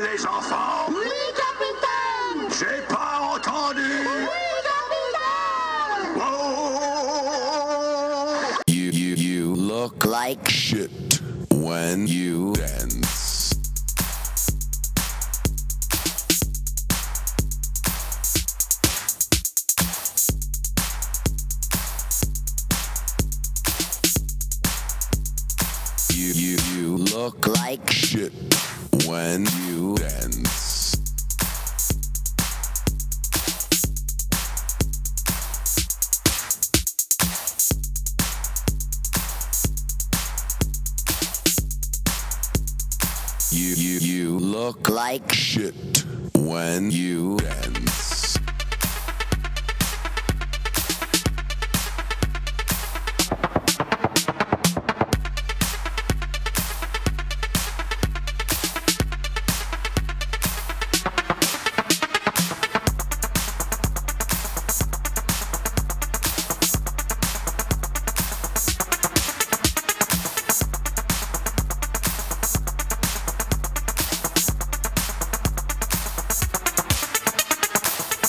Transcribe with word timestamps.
les 0.00 0.24
enfants. 0.26 0.86
Oui, 0.90 1.10
capitaine. 1.36 2.48
J'ai 2.58 2.82
pas 2.86 3.20
entendu. 3.34 3.80
Oui, 3.80 4.38
capitaine. 4.68 6.22
Oh 6.22 6.78
You, 8.68 8.90
you, 8.90 9.14
you 9.16 9.54
look 9.54 10.04
like 10.04 10.48
shit 10.48 11.20
when 11.50 12.06
you 12.06 12.52
dance. 12.54 13.17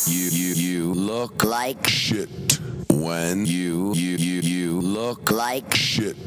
You, 0.10 0.30
you, 0.32 0.54
you 0.56 0.94
look 0.94 1.44
like 1.44 1.88
shit 1.88 2.30
when 2.90 3.46
you, 3.46 3.94
you, 3.94 4.18
you, 4.18 4.42
you 4.42 4.82
look 4.82 5.30
like 5.30 5.72
shit 5.76 6.18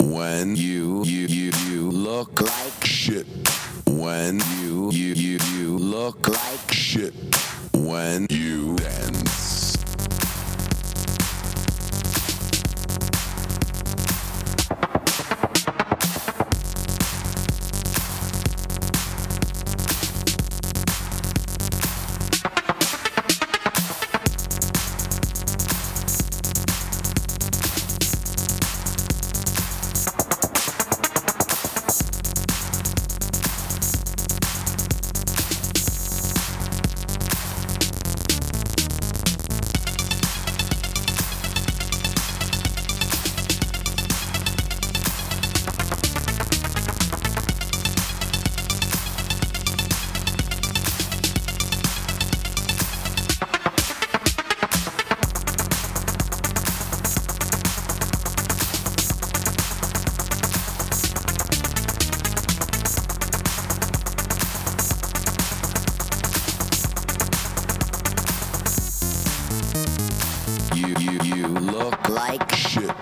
when 0.00 0.54
you, 0.54 1.02
you, 1.04 1.26
you, 1.26 1.50
you 1.66 1.90
look 1.90 2.42
like 2.42 2.84
shit 2.84 3.26
when 3.86 4.38
you, 4.60 4.90
you, 4.92 5.14
you, 5.14 5.38
you 5.54 5.78
look 5.78 6.28
like 6.28 6.72
shit 6.72 7.14
when 7.74 8.26
you 8.28 8.76
dance. 8.76 9.21
Like 72.28 72.54
shit 72.54 73.01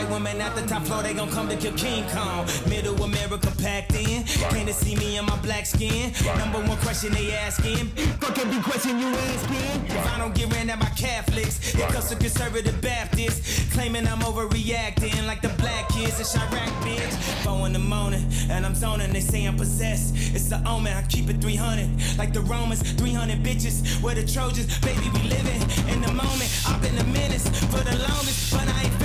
white 0.00 0.10
woman 0.10 0.40
at 0.40 0.54
the 0.54 0.62
top 0.66 0.82
floor, 0.82 1.02
they 1.02 1.14
gon' 1.14 1.30
come 1.30 1.48
to 1.48 1.56
kill 1.56 1.72
King 1.72 2.04
Kong. 2.10 2.46
Middle 2.68 3.02
America 3.02 3.52
packed 3.58 3.94
in. 3.94 4.24
Came 4.24 4.66
to 4.66 4.72
see 4.72 4.96
me 4.96 5.18
in 5.18 5.24
my 5.26 5.36
black 5.38 5.66
skin. 5.66 6.12
Number 6.38 6.58
one 6.58 6.78
question 6.78 7.12
they 7.12 7.32
asking. 7.32 7.86
Fucking 8.20 8.50
be 8.50 8.60
question 8.62 8.98
you 8.98 9.08
asking. 9.08 9.96
If 9.96 10.14
I 10.14 10.18
don't 10.18 10.34
get 10.34 10.52
ran 10.54 10.70
at 10.70 10.78
my 10.78 10.90
Catholics, 10.90 11.74
it 11.74 11.88
comes 11.88 12.08
to 12.08 12.16
conservative 12.16 12.80
Baptists. 12.80 13.72
Claiming 13.74 14.06
I'm 14.06 14.20
overreacting 14.20 15.26
like 15.26 15.42
the 15.42 15.52
black 15.60 15.88
kids 15.88 16.18
in 16.18 16.26
Chirac, 16.26 16.70
bitch. 16.84 17.14
Four 17.44 17.66
in 17.66 17.72
the 17.72 17.78
morning, 17.78 18.26
and 18.50 18.64
I'm 18.64 18.74
zoning. 18.74 19.12
They 19.12 19.20
say 19.20 19.44
I'm 19.44 19.56
possessed. 19.56 20.14
It's 20.34 20.48
the 20.48 20.62
omen. 20.66 20.96
I 20.96 21.02
keep 21.02 21.28
it 21.28 21.40
300. 21.40 22.18
Like 22.18 22.32
the 22.32 22.40
Romans, 22.40 22.82
300 22.92 23.42
bitches. 23.42 24.02
Where 24.02 24.14
the 24.14 24.26
Trojans, 24.26 24.66
baby, 24.80 25.08
we 25.14 25.22
living 25.28 25.62
in 25.92 26.00
the 26.00 26.12
moment. 26.12 26.50
I've 26.66 26.80
been 26.80 26.96
a 26.98 27.04
menace 27.04 27.48
for 27.66 27.82
the 27.84 27.96
longest, 28.08 28.52
but 28.52 28.66
I 28.66 28.84
ain't. 28.84 28.99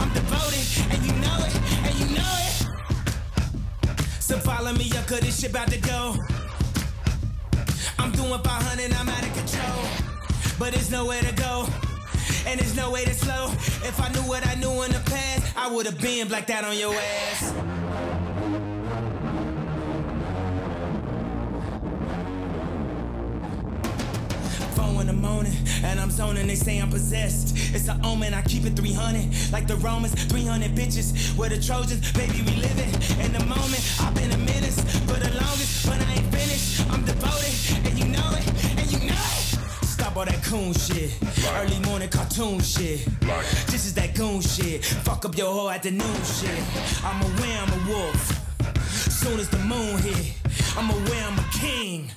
I'm 0.00 0.12
devoted, 0.12 0.66
and 0.92 1.00
you 1.06 1.12
know 1.24 1.36
it, 1.46 1.54
and 1.86 1.94
you 2.00 2.06
know 2.16 2.32
it. 2.46 2.54
So 4.20 4.38
follow 4.38 4.72
me 4.72 4.90
up, 4.96 5.06
cause 5.06 5.20
this 5.20 5.40
shit 5.40 5.50
about 5.50 5.68
to 5.70 5.78
go. 5.80 6.16
I'm 7.98 8.10
doing 8.12 8.40
500, 8.40 8.92
I'm 8.94 9.08
out 9.08 9.22
of 9.22 9.34
control. 9.34 9.84
But 10.58 10.72
there's 10.72 10.90
nowhere 10.90 11.20
to 11.22 11.34
go. 11.34 11.66
and 12.46 12.58
there's 12.58 12.76
no 12.76 12.90
way 12.90 13.04
to 13.04 13.14
slow. 13.14 13.46
If 13.86 14.00
I 14.00 14.08
knew 14.12 14.22
what 14.22 14.46
I 14.46 14.54
knew 14.54 14.82
in 14.82 14.92
the 14.92 15.02
past, 15.06 15.56
I 15.56 15.70
would 15.70 15.86
have 15.86 16.00
been 16.00 16.28
blacked 16.28 16.50
out 16.50 16.64
on 16.64 16.76
your 16.76 16.94
ass. 16.94 18.19
In 24.98 25.06
the 25.06 25.12
morning, 25.14 25.54
and 25.82 25.98
I'm 25.98 26.10
zoning. 26.10 26.46
They 26.46 26.54
say 26.54 26.78
I'm 26.78 26.90
possessed. 26.90 27.56
It's 27.74 27.88
an 27.88 28.04
omen. 28.04 28.34
I 28.34 28.42
keep 28.42 28.66
it 28.66 28.76
300, 28.76 29.50
like 29.50 29.66
the 29.66 29.76
Romans. 29.76 30.12
300 30.24 30.72
bitches, 30.72 31.34
where 31.38 31.48
the 31.48 31.58
Trojans, 31.58 32.12
baby, 32.12 32.42
we 32.42 32.56
living 32.56 32.92
in 33.24 33.32
the 33.32 33.40
moment. 33.46 33.80
I've 33.98 34.14
been 34.14 34.30
a 34.30 34.36
menace 34.36 34.78
for 35.06 35.16
the 35.16 35.30
longest, 35.40 35.86
but 35.86 35.98
I 35.98 36.12
ain't 36.12 36.26
finished. 36.34 36.84
I'm 36.90 37.02
devoted, 37.06 37.86
and 37.86 37.98
you 37.98 38.08
know 38.12 38.30
it, 38.36 38.46
and 38.78 38.92
you 38.92 38.98
know 39.08 39.14
it. 39.14 39.86
Stop 39.86 40.16
all 40.18 40.26
that 40.26 40.42
coon 40.44 40.74
shit. 40.74 41.16
Early 41.56 41.78
morning 41.80 42.10
cartoon 42.10 42.60
shit. 42.60 43.06
This 43.68 43.86
is 43.86 43.94
that 43.94 44.14
goon 44.14 44.42
shit. 44.42 44.84
Fuck 44.84 45.24
up 45.24 45.34
your 45.34 45.50
whole 45.50 45.70
afternoon 45.70 46.22
shit. 46.24 46.60
I'm 47.02 47.22
aware 47.22 47.58
I'm 47.62 47.72
a 47.72 47.88
wolf. 47.88 48.20
Soon 49.08 49.40
as 49.40 49.48
the 49.48 49.58
moon 49.60 49.96
hit, 50.02 50.34
I'm 50.76 50.90
aware 50.90 51.24
I'm 51.24 51.38
a 51.38 51.48
king. 51.52 52.10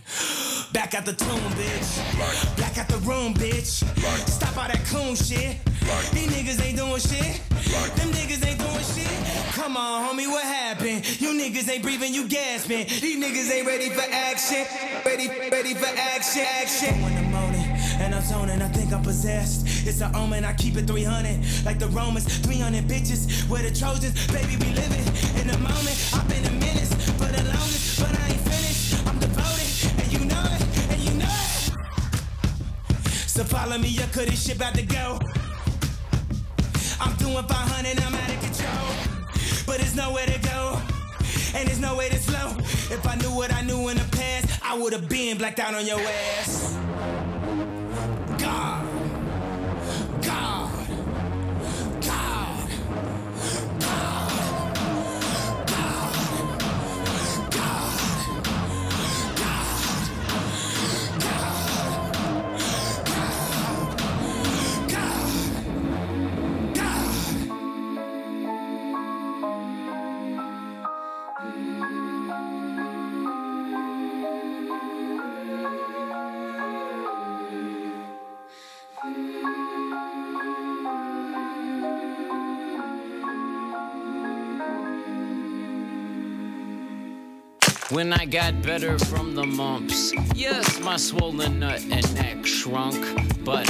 Back 0.73 0.95
out 0.95 1.05
the 1.05 1.13
tomb, 1.13 1.39
bitch. 1.53 2.57
Back 2.57 2.79
out 2.79 2.87
the 2.87 2.97
room, 3.05 3.35
bitch. 3.35 3.85
Stop 4.27 4.57
all 4.57 4.67
that 4.67 4.83
coon 4.85 5.15
shit. 5.15 5.57
These 6.11 6.29
niggas 6.33 6.65
ain't 6.65 6.77
doing 6.77 6.99
shit. 6.99 7.41
Them 7.95 8.09
niggas 8.09 8.43
ain't 8.43 8.57
doing 8.57 8.83
shit. 8.83 9.53
Come 9.53 9.77
on, 9.77 10.03
homie, 10.03 10.27
what 10.27 10.43
happened? 10.43 11.05
You 11.21 11.29
niggas 11.29 11.69
ain't 11.69 11.83
breathing, 11.83 12.11
you 12.11 12.27
gasping. 12.27 12.87
These 12.87 13.23
niggas 13.23 13.53
ain't 13.53 13.67
ready 13.67 13.89
for 13.89 14.01
action. 14.09 14.65
Ready, 15.05 15.27
ready 15.51 15.75
for 15.75 15.85
action, 15.95 16.43
action. 16.59 16.95
In 16.95 17.15
the 17.15 17.29
morning, 17.29 17.65
and 18.01 18.15
I'm 18.15 18.23
zoning, 18.23 18.59
I 18.59 18.67
think 18.69 18.91
I'm 18.93 19.03
possessed. 19.03 19.87
It's 19.87 20.01
an 20.01 20.15
omen, 20.15 20.43
I 20.43 20.53
keep 20.53 20.75
it 20.77 20.87
300. 20.87 21.65
Like 21.65 21.77
the 21.77 21.87
Romans, 21.89 22.25
300 22.39 22.85
bitches. 22.85 23.47
Where 23.47 23.61
the 23.61 23.73
Trojans, 23.75 24.15
baby, 24.27 24.57
we 24.57 24.73
living 24.73 25.05
in 25.39 25.47
the 25.47 25.57
moment. 25.59 25.95
I've 26.13 26.27
been 26.27 26.45
a 26.45 26.51
menace 26.51 26.92
So 33.33 33.43
follow 33.43 33.79
me, 33.79 33.97
up, 33.97 34.11
cause 34.13 34.27
this 34.27 34.45
shit 34.45 34.57
about 34.57 34.75
to 34.75 34.83
go. 34.83 35.17
I'm 37.01 37.15
doing 37.15 37.33
500, 37.33 37.99
I'm 37.99 38.13
out 38.13 38.29
of 38.29 38.39
control. 38.39 39.65
But 39.65 39.79
there's 39.79 39.95
nowhere 39.95 40.27
to 40.27 40.37
go, 40.37 40.79
and 41.55 41.67
there's 41.67 41.79
no 41.79 41.95
way 41.95 42.09
to 42.09 42.19
slow. 42.19 42.55
If 42.95 43.07
I 43.07 43.15
knew 43.15 43.33
what 43.35 43.51
I 43.51 43.61
knew 43.63 43.89
in 43.89 43.97
the 43.97 44.07
past, 44.15 44.61
I 44.63 44.77
would 44.77 44.93
have 44.93 45.09
been 45.09 45.39
blacked 45.39 45.59
out 45.59 45.73
on 45.73 45.83
your 45.83 45.99
ass. 45.99 46.77
When 88.03 88.11
I 88.11 88.25
got 88.25 88.61
better 88.61 88.99
from 88.99 89.33
the 89.33 89.45
mumps, 89.45 90.11
yes, 90.35 90.77
my 90.81 90.97
swollen 90.97 91.61
nut 91.61 91.81
and 91.89 92.15
neck 92.15 92.45
shrunk, 92.45 92.99
but 93.45 93.65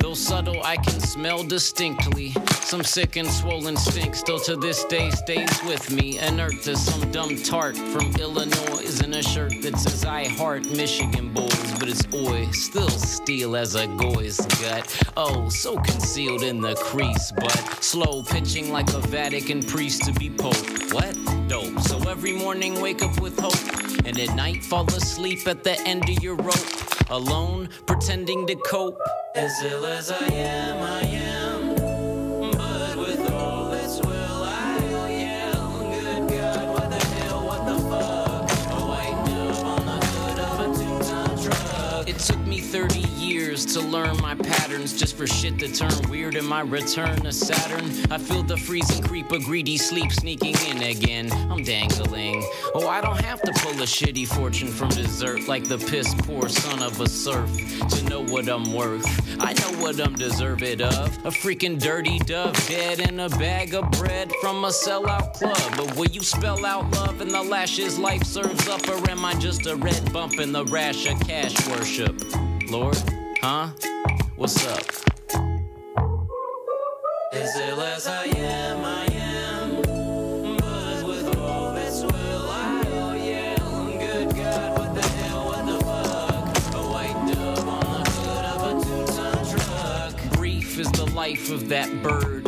though 0.00 0.12
subtle, 0.14 0.60
I 0.64 0.74
can 0.74 0.98
smell 0.98 1.44
distinctly. 1.44 2.34
Some 2.62 2.82
sick 2.82 3.14
and 3.14 3.30
swollen 3.30 3.76
stink 3.76 4.16
still 4.16 4.40
to 4.40 4.56
this 4.56 4.84
day 4.86 5.10
stays 5.10 5.62
with 5.62 5.88
me. 5.92 6.18
Inert 6.18 6.62
to 6.62 6.76
some 6.76 7.12
dumb 7.12 7.40
tart 7.44 7.76
from 7.76 8.12
Illinois 8.16 9.00
in 9.04 9.14
a 9.14 9.22
shirt 9.22 9.52
that 9.62 9.78
says 9.78 10.04
I 10.04 10.26
heart 10.26 10.66
Michigan 10.66 11.32
boys, 11.32 11.78
but 11.78 11.88
it's 11.88 12.04
oi, 12.12 12.50
still 12.50 12.90
steel 12.90 13.54
as 13.54 13.76
a 13.76 13.86
goy's 13.86 14.44
gut. 14.60 15.00
Oh, 15.16 15.48
so 15.48 15.76
concealed 15.76 16.42
in 16.42 16.60
the 16.60 16.74
crease, 16.74 17.30
but 17.36 17.84
slow 17.84 18.24
pitching 18.24 18.72
like 18.72 18.92
a 18.94 18.98
Vatican 18.98 19.62
priest 19.62 20.02
to 20.06 20.12
be 20.12 20.28
pope. 20.28 20.56
What? 20.92 21.16
Every 22.18 22.32
morning 22.32 22.80
wake 22.80 23.02
up 23.02 23.20
with 23.20 23.38
hope, 23.38 24.06
and 24.06 24.18
at 24.18 24.34
night 24.34 24.64
fall 24.64 24.86
asleep 24.86 25.46
at 25.46 25.62
the 25.62 25.78
end 25.86 26.08
of 26.08 26.22
your 26.22 26.34
rope. 26.36 27.10
Alone, 27.10 27.68
pretending 27.84 28.46
to 28.46 28.56
cope. 28.56 28.98
As 29.34 29.62
ill 29.62 29.84
as 29.84 30.10
I 30.10 30.24
am, 30.32 30.82
I 30.82 31.02
am. 31.02 31.74
But 32.52 32.96
with 32.96 33.30
all 33.30 33.70
this 33.70 34.00
will, 34.00 34.42
I'll 34.44 35.10
yell. 35.10 35.78
Good 35.90 36.30
God, 36.30 36.68
what 36.74 36.88
the 36.88 37.04
hell, 37.06 37.44
what 37.44 37.66
the 37.66 37.78
fuck? 37.80 38.50
A 38.72 38.80
white 38.88 39.26
dove 39.26 39.64
on 39.64 39.84
the 39.84 40.06
hood 40.06 40.38
of 40.38 40.60
a 40.60 40.68
two-ton 40.74 41.42
truck. 41.44 42.08
It 42.08 42.18
took 42.18 42.40
me 42.46 42.60
30 42.60 43.05
years 43.56 43.64
to 43.74 43.80
learn 43.80 44.16
my 44.20 44.34
patterns 44.34 44.98
just 44.98 45.16
for 45.16 45.26
shit 45.26 45.58
to 45.58 45.72
turn 45.72 46.10
weird 46.10 46.34
in 46.34 46.44
my 46.44 46.60
return 46.60 47.16
to 47.20 47.32
Saturn. 47.32 47.84
I 48.10 48.18
feel 48.18 48.42
the 48.42 48.56
freezing 48.56 49.02
creep 49.02 49.32
of 49.32 49.44
greedy 49.44 49.78
sleep 49.78 50.12
sneaking 50.12 50.56
in 50.68 50.82
again. 50.82 51.30
I'm 51.50 51.62
dangling. 51.62 52.44
Oh, 52.74 52.86
I 52.88 53.00
don't 53.00 53.20
have 53.24 53.40
to 53.42 53.52
pull 53.52 53.72
a 53.72 53.86
shitty 53.86 54.26
fortune 54.26 54.68
from 54.68 54.90
dessert 54.90 55.48
like 55.48 55.64
the 55.64 55.78
piss 55.78 56.14
poor 56.14 56.48
son 56.48 56.82
of 56.82 57.00
a 57.00 57.08
serf 57.08 57.50
to 57.88 58.04
know 58.10 58.22
what 58.24 58.48
I'm 58.48 58.72
worth. 58.72 59.06
I 59.40 59.52
know 59.54 59.82
what 59.82 60.00
I'm 60.00 60.14
deserved 60.14 60.82
of. 60.82 61.06
A 61.24 61.30
freaking 61.30 61.80
dirty 61.80 62.18
dove 62.18 62.56
dead 62.68 63.00
in 63.00 63.20
a 63.20 63.28
bag 63.30 63.74
of 63.74 63.90
bread 63.92 64.32
from 64.40 64.64
a 64.64 64.68
sellout 64.68 65.34
club. 65.34 65.76
But 65.76 65.96
will 65.96 66.10
you 66.10 66.22
spell 66.22 66.66
out 66.66 66.90
love 66.92 67.20
in 67.20 67.28
the 67.28 67.42
lashes 67.42 67.98
life 67.98 68.24
serves 68.24 68.68
up, 68.68 68.86
or 68.88 69.10
am 69.10 69.24
I 69.24 69.34
just 69.34 69.66
a 69.66 69.76
red 69.76 70.12
bump 70.12 70.40
in 70.40 70.52
the 70.52 70.64
rash 70.66 71.06
of 71.06 71.18
cash 71.20 71.66
worship? 71.68 72.20
Lord, 72.68 72.98
huh? 73.46 73.68
What's 74.34 74.66
up? 74.66 74.80
As 77.32 77.56
ill 77.56 77.80
as 77.80 78.08
I 78.08 78.24
am, 78.24 78.84
I 78.84 79.06
am. 79.12 79.82
But 80.56 81.06
with 81.06 81.36
all 81.38 81.72
this 81.72 82.02
will, 82.02 82.50
I'll 82.50 83.16
yell. 83.16 83.86
Good 83.98 84.34
God, 84.34 84.78
what 84.78 84.94
the 84.96 85.08
hell, 85.08 85.46
what 85.46 85.64
the 85.64 85.78
fuck? 85.84 86.74
A 86.74 86.82
white 86.92 87.32
dove 87.32 87.68
on 87.68 88.02
the 88.02 88.10
hood 88.10 88.44
of 88.54 88.60
a 88.70 88.72
two-ton 88.84 89.38
truck. 89.52 90.32
Brief 90.32 90.78
is 90.80 90.90
the 90.90 91.06
life 91.14 91.50
of 91.52 91.68
that 91.68 92.02
bird 92.02 92.45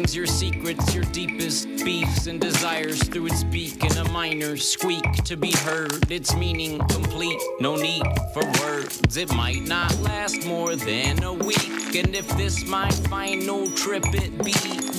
brings 0.00 0.16
your 0.16 0.26
secrets, 0.26 0.94
your 0.94 1.04
deepest 1.12 1.68
beefs 1.84 2.26
and 2.26 2.40
desires 2.40 3.02
through 3.02 3.26
its 3.26 3.44
beak 3.44 3.84
in 3.84 3.94
a 3.98 4.08
minor 4.12 4.56
squeak 4.56 5.04
to 5.24 5.36
be 5.36 5.52
heard. 5.58 6.10
Its 6.10 6.34
meaning 6.34 6.78
complete, 6.88 7.38
no 7.60 7.76
need 7.76 8.02
for 8.32 8.42
words. 8.62 9.18
It 9.18 9.30
might 9.34 9.60
not 9.66 9.94
last 10.00 10.46
more 10.46 10.74
than 10.74 11.22
a 11.22 11.34
week. 11.34 11.94
And 11.94 12.14
if 12.16 12.26
this 12.38 12.66
my 12.66 12.90
final 13.10 13.70
trip 13.72 14.04
it 14.14 14.42
be, 14.42 14.54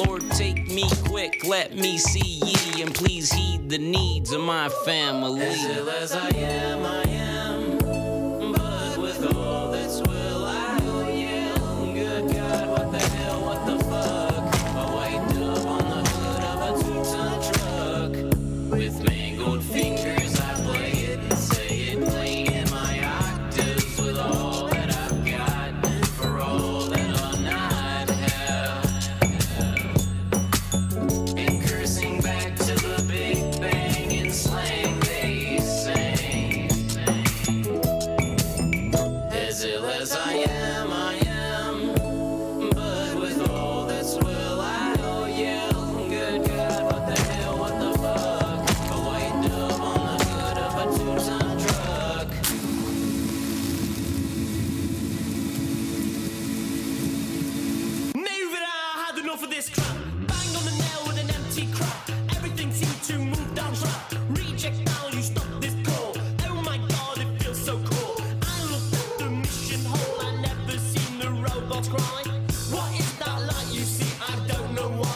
Lord, 0.05 0.21
take 0.31 0.67
me 0.67 0.87
quick, 1.05 1.47
let 1.47 1.75
me 1.75 1.97
see 1.97 2.39
ye, 2.45 2.83
and 2.83 2.93
please 2.93 3.31
heed 3.31 3.69
the 3.69 3.79
needs 3.79 4.31
of 4.31 4.41
my 4.41 4.69
family. 4.85 5.41
As 5.41 5.77
ill 5.77 5.89
as 5.89 6.11
I 6.13 6.29
am, 6.29 6.85
I 6.85 7.10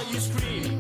you 0.04 0.20
scream? 0.20 0.75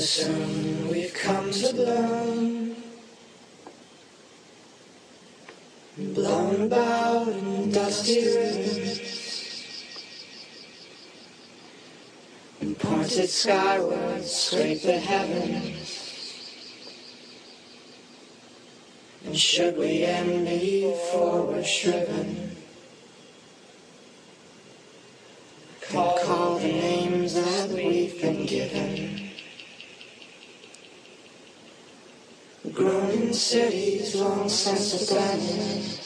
soon 0.00 0.88
we've 0.88 1.12
come 1.12 1.50
to 1.50 1.74
bloom. 1.74 2.76
Blown 5.98 6.62
about 6.62 7.28
in 7.28 7.70
dusty 7.70 8.24
rooms. 8.24 9.00
And 12.60 12.78
pointed 12.78 13.28
skyward, 13.28 14.24
scrape 14.24 14.82
the 14.82 14.98
heavens. 14.98 15.90
And 19.24 19.36
should 19.36 19.76
we 19.76 20.04
end 20.04 20.46
before 20.46 21.42
we're 21.42 21.62
shriven? 21.62 22.56
Call, 25.82 26.18
call 26.24 26.58
the 26.58 26.68
names 26.68 27.34
that 27.34 27.68
we've 27.68 28.20
been 28.20 28.46
given. 28.46 28.99
Growing 32.80 33.34
cities, 33.34 34.14
long 34.14 34.48
since 34.48 35.10
abandoned. 35.10 36.00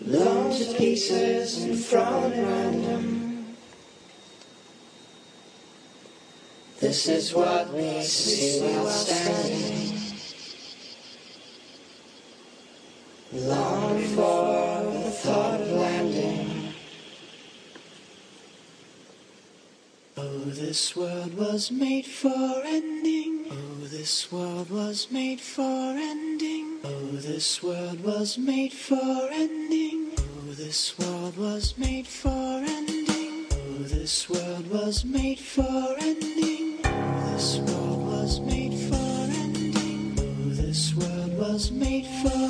Blown 0.00 0.50
to 0.50 0.74
pieces 0.74 1.62
and 1.62 1.78
thrown 1.78 2.32
around 2.32 2.84
them. 2.84 3.56
This 6.80 7.06
is 7.06 7.32
what 7.34 7.72
we 7.72 8.02
see 8.02 8.66
while 8.66 8.88
standing. 8.88 9.96
Long 13.32 13.96
before 13.96 14.82
the 14.92 15.10
thought 15.22 15.60
of 15.60 15.70
landing. 15.70 16.55
Oh, 20.18 20.38
this 20.46 20.96
world 20.96 21.36
was 21.36 21.70
made 21.70 22.06
for 22.06 22.62
ending. 22.64 23.44
Oh, 23.50 23.84
this 23.84 24.32
world 24.32 24.70
was 24.70 25.08
made 25.10 25.38
for 25.42 25.60
ending. 25.60 26.78
Oh, 26.84 27.16
this 27.16 27.62
world 27.62 28.02
was 28.02 28.38
made 28.38 28.72
for 28.72 29.28
ending. 29.30 30.12
Oh, 30.18 30.54
this 30.54 30.98
world 30.98 31.36
was 31.36 31.76
made 31.76 32.06
for 32.06 32.30
ending. 32.30 33.44
Oh, 33.52 33.82
this 33.82 34.30
world 34.30 34.70
was 34.70 35.04
made 35.04 35.38
for 35.38 35.94
ending. 36.00 36.76
Oh, 36.80 37.18
this 37.18 37.58
world 37.58 38.06
was 38.06 38.40
made 38.40 38.72
for 38.72 38.94
ending. 39.36 40.16
Oh, 40.18 40.48
this 40.48 40.94
world 40.94 41.38
was 41.38 41.70
made 41.70 42.06
for 42.22 42.45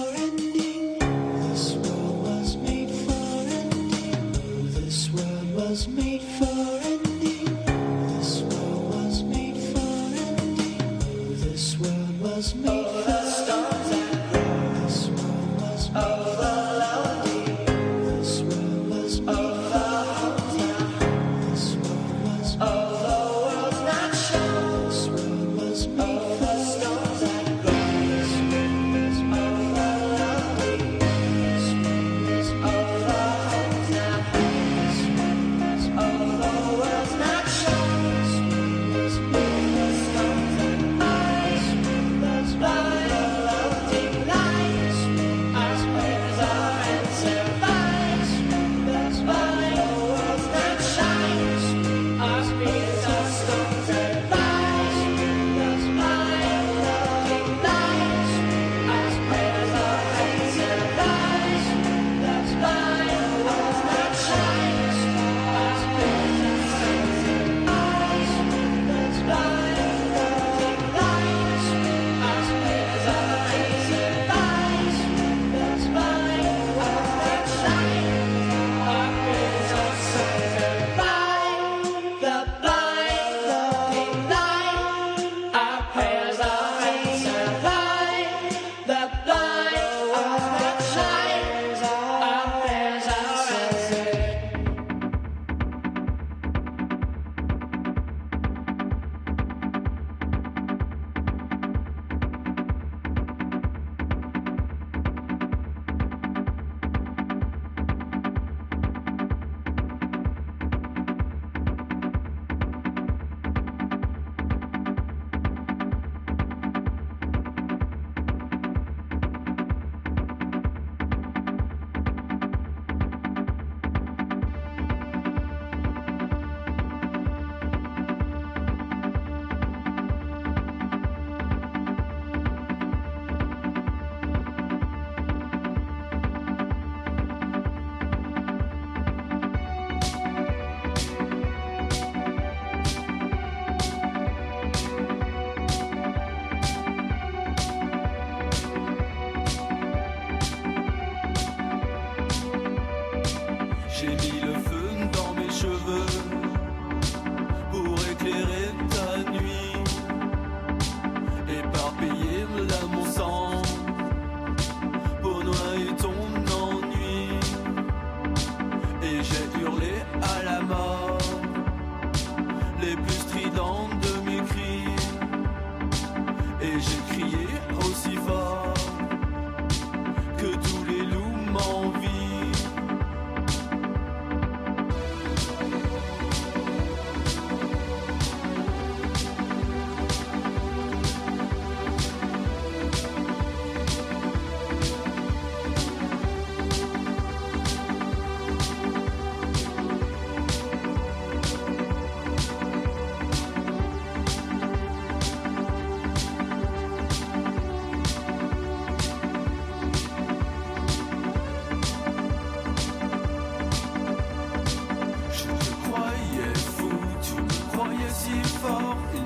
fort 218.66 219.25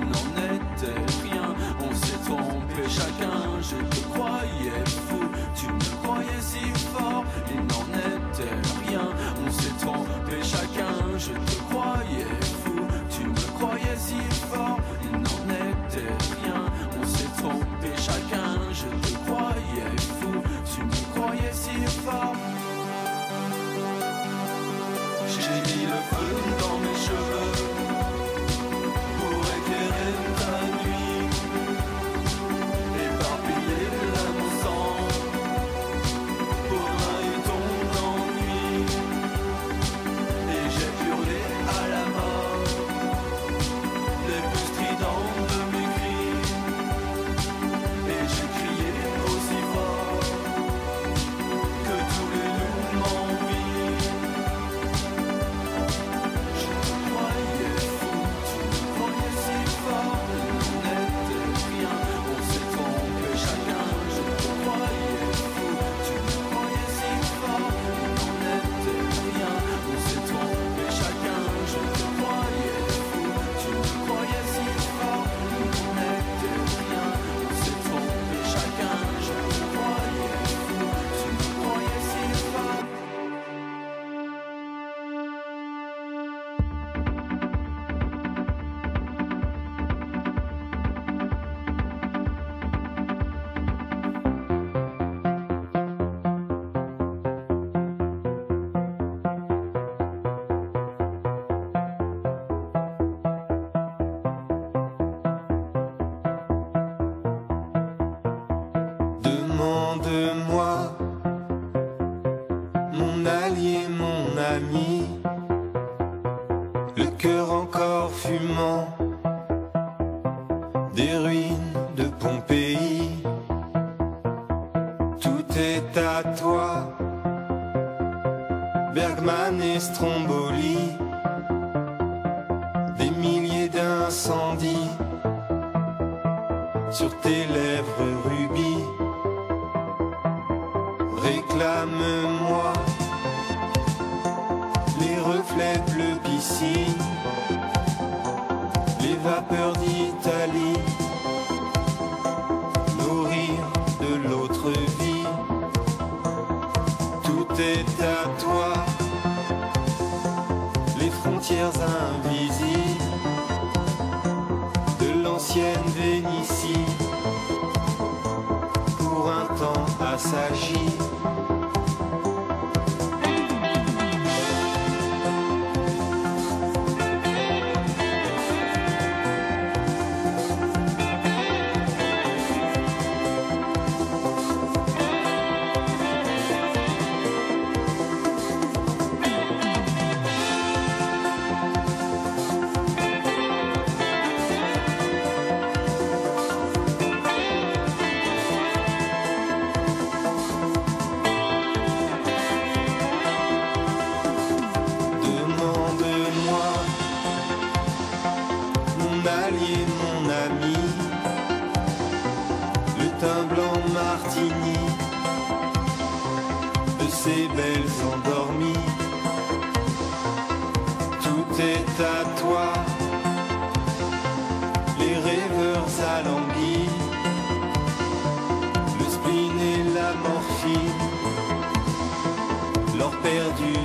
perdu. 233.31 233.80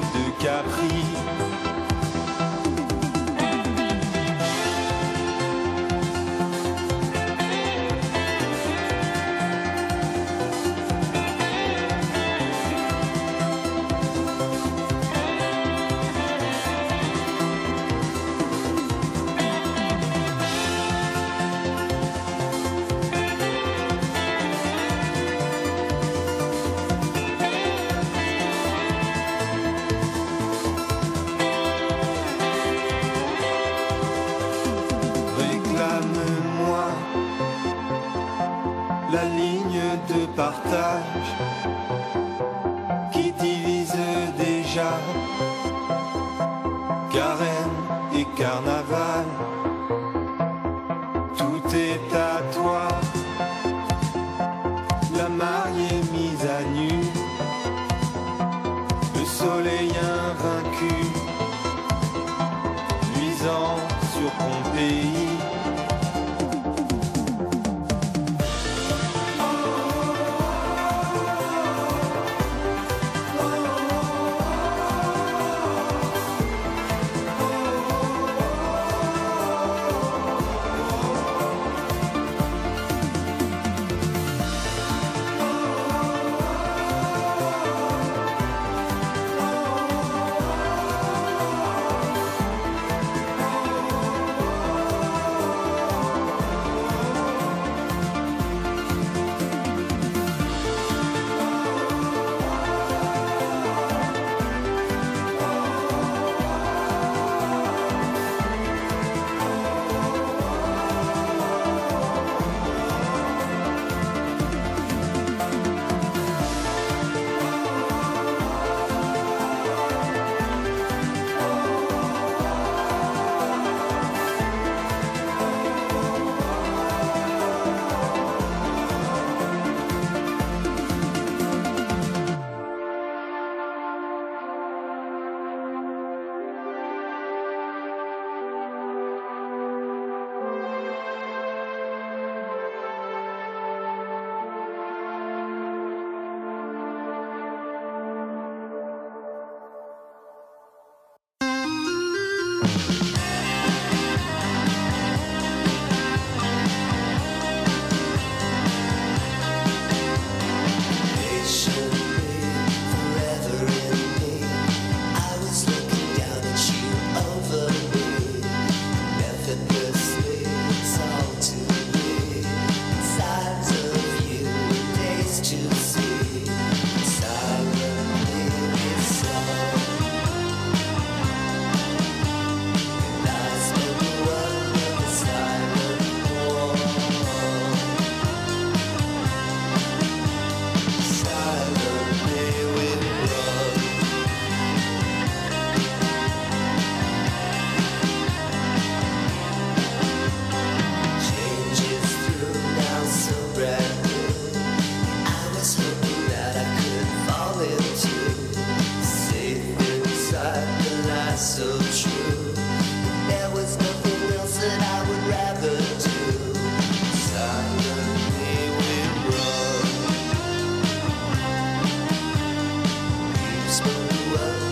world. 224.30 224.65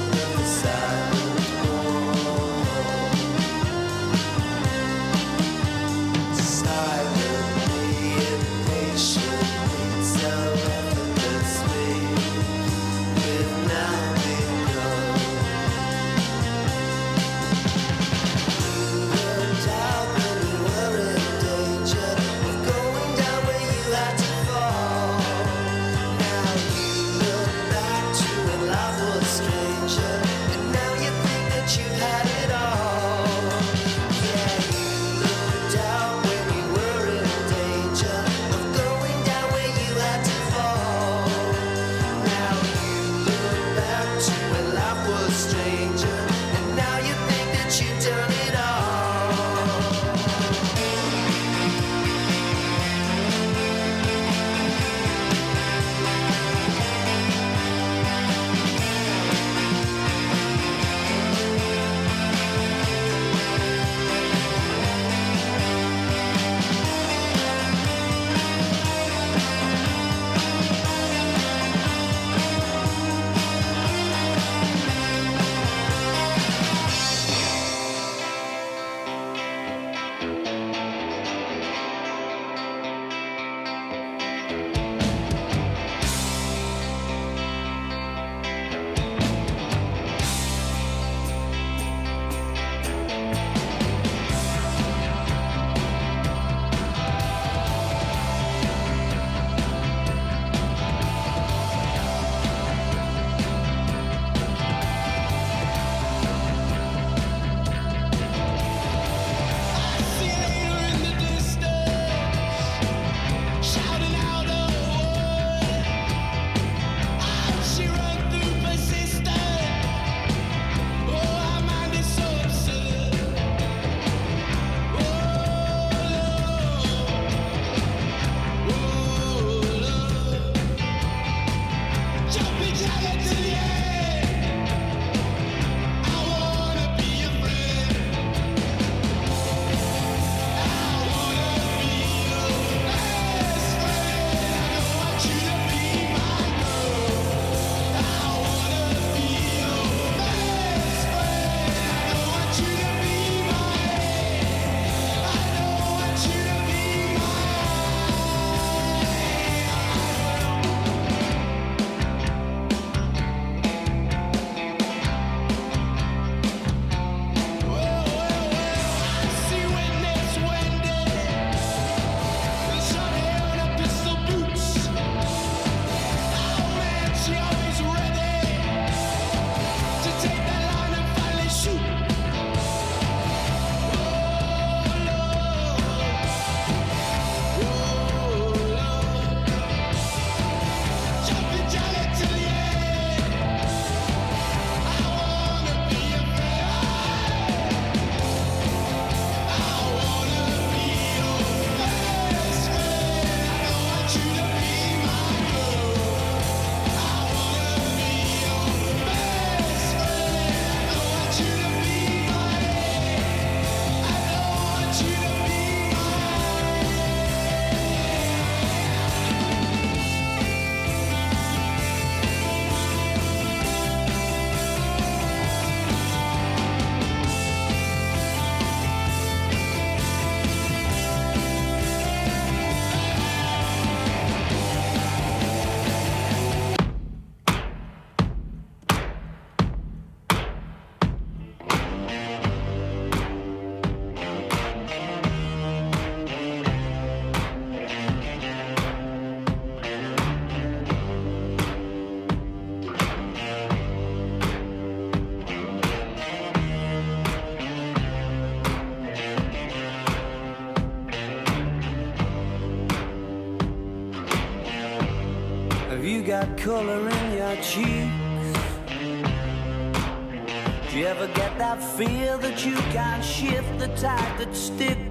Tide 273.97 274.39
that 274.39 274.57
sticks 274.57 275.04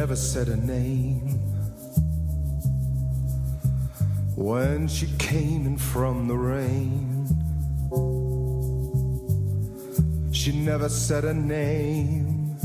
never 0.00 0.16
said 0.16 0.48
her 0.48 0.56
name. 0.56 1.38
When 4.34 4.88
she 4.88 5.06
came 5.18 5.66
in 5.66 5.76
from 5.76 6.26
the 6.26 6.38
rain, 6.38 7.26
she 10.32 10.52
never 10.52 10.88
said 10.88 11.24
her 11.24 11.34
name. 11.34 12.56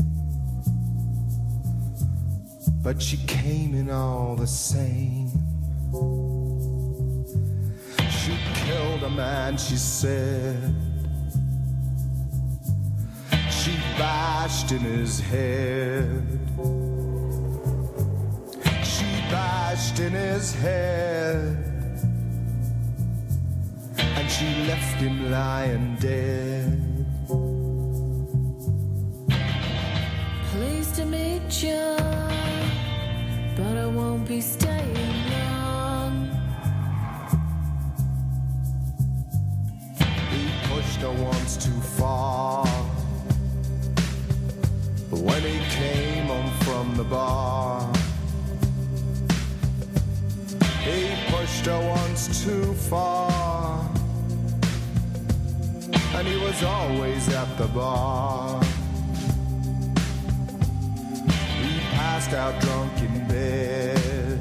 But 2.82 3.02
she 3.02 3.18
came 3.26 3.74
in 3.74 3.90
all 3.90 4.34
the 4.34 4.46
same. 4.46 5.28
She 8.18 8.34
killed 8.54 9.02
a 9.02 9.10
man, 9.10 9.58
she 9.58 9.76
said. 9.76 10.74
She 13.50 13.72
bashed 13.98 14.72
in 14.72 14.78
his 14.78 15.20
head. 15.20 16.45
flashed 19.76 20.00
in 20.00 20.12
his 20.12 20.54
hair. 20.54 21.56
And 23.98 24.30
she 24.30 24.46
left 24.66 24.96
him 25.00 25.30
lying 25.30 25.96
dead. 26.00 26.78
Pleased 30.52 30.94
to 30.96 31.04
meet 31.04 31.62
you, 31.62 31.96
but 33.56 33.76
I 33.76 33.86
won't 33.86 34.26
be 34.26 34.40
staying 34.40 35.30
long. 35.36 36.30
He 40.30 40.42
pushed 40.68 41.00
her 41.00 41.12
once 41.12 41.56
too 41.56 41.80
far. 41.98 42.64
But 45.10 45.20
when 45.20 45.42
he 45.42 45.58
came 45.76 46.26
home 46.26 46.50
from 46.64 46.96
the 46.96 47.04
bar. 47.04 47.85
Joe 51.62 51.80
once 51.88 52.44
too 52.44 52.74
far. 52.74 53.88
And 56.14 56.26
he 56.26 56.36
was 56.38 56.62
always 56.62 57.28
at 57.28 57.58
the 57.58 57.66
bar. 57.66 58.62
He 61.60 61.80
passed 61.96 62.32
out 62.32 62.60
drunk 62.60 62.98
in 63.00 63.28
bed. 63.28 64.40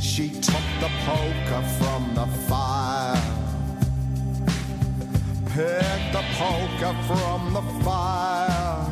She 0.00 0.28
took 0.28 0.66
the 0.80 0.90
poker 1.06 1.62
from 1.78 2.14
the 2.14 2.26
fire. 2.48 3.22
Picked 5.54 6.12
the 6.12 6.24
poker 6.40 6.94
from 7.06 7.54
the 7.54 7.62
fire. 7.84 8.86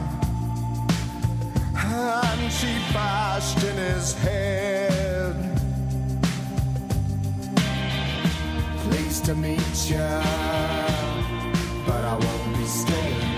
And 1.74 2.52
she 2.52 2.72
bashed 2.92 3.62
in 3.64 3.76
his 3.76 4.14
head. 4.14 4.99
Pleased 9.10 9.24
to 9.24 9.34
meet 9.34 9.90
you, 9.90 9.96
but 11.84 12.04
I 12.04 12.16
won't 12.16 12.56
be 12.56 12.64
staying. 12.64 13.29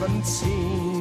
haven't 0.00 0.24
seen. 0.24 0.99